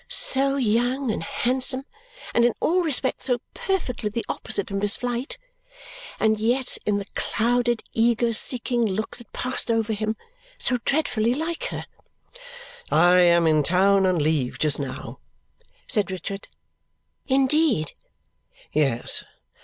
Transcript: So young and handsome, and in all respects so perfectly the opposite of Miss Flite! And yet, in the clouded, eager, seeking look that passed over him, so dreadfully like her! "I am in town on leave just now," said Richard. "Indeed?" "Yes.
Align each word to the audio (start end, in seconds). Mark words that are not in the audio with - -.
So 0.07 0.55
young 0.55 1.11
and 1.11 1.21
handsome, 1.21 1.85
and 2.33 2.43
in 2.43 2.55
all 2.59 2.81
respects 2.81 3.25
so 3.25 3.39
perfectly 3.53 4.09
the 4.09 4.25
opposite 4.27 4.71
of 4.71 4.77
Miss 4.77 4.95
Flite! 4.97 5.37
And 6.19 6.39
yet, 6.39 6.79
in 6.87 6.97
the 6.97 7.05
clouded, 7.13 7.83
eager, 7.93 8.33
seeking 8.33 8.83
look 8.83 9.17
that 9.17 9.31
passed 9.31 9.69
over 9.69 9.93
him, 9.93 10.15
so 10.57 10.79
dreadfully 10.85 11.35
like 11.35 11.65
her! 11.65 11.85
"I 12.89 13.19
am 13.19 13.45
in 13.45 13.61
town 13.61 14.07
on 14.07 14.17
leave 14.17 14.57
just 14.57 14.79
now," 14.79 15.19
said 15.85 16.09
Richard. 16.09 16.47
"Indeed?" 17.27 17.91
"Yes. 18.73 19.23